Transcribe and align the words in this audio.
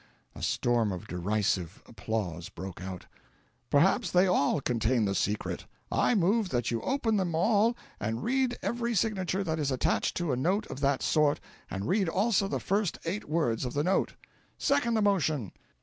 A 0.33 0.41
storm 0.41 0.91
of 0.91 1.07
derisive 1.07 1.83
applause 1.85 2.49
broke 2.49 2.81
out. 2.81 3.05
"Perhaps 3.69 4.09
they 4.09 4.25
all 4.25 4.59
contain 4.59 5.05
the 5.05 5.13
secret. 5.13 5.67
I 5.91 6.15
move 6.15 6.49
that 6.49 6.71
you 6.71 6.81
open 6.81 7.17
them 7.17 7.35
all 7.35 7.77
and 7.99 8.23
read 8.23 8.57
every 8.63 8.95
signature 8.95 9.43
that 9.43 9.59
is 9.59 9.69
attached 9.69 10.17
to 10.17 10.31
a 10.31 10.35
note 10.35 10.65
of 10.71 10.79
that 10.79 11.03
sort 11.03 11.39
and 11.69 11.87
read 11.87 12.09
also 12.09 12.47
the 12.47 12.59
first 12.59 12.97
eight 13.05 13.29
words 13.29 13.63
of 13.63 13.73
the 13.75 13.83
note." 13.83 14.15
"Second 14.57 14.95
the 14.95 15.03
motion!" 15.03 15.51